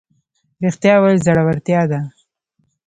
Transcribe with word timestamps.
رښتیا 0.63 0.95
ویل 1.01 1.19
زړورتیا 1.25 1.81
ده 1.91 1.99